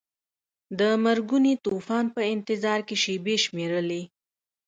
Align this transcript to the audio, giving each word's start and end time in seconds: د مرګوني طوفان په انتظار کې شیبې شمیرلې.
د 0.79 0.81
مرګوني 1.05 1.53
طوفان 1.65 2.05
په 2.15 2.21
انتظار 2.33 2.79
کې 2.87 2.95
شیبې 3.03 3.35
شمیرلې. 3.45 4.03